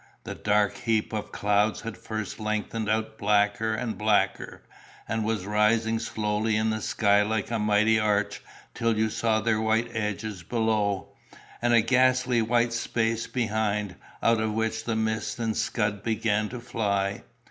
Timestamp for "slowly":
5.99-6.55